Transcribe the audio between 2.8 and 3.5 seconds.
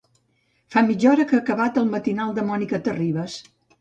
Terribas.